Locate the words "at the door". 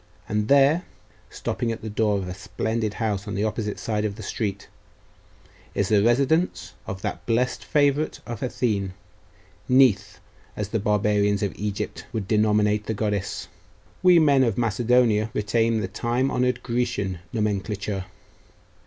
1.71-2.17